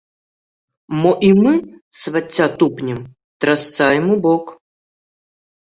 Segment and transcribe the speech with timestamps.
[1.01, 1.53] Мо і мы,
[2.01, 2.99] свацця, тупнем,
[3.47, 4.45] трасца ім у бок?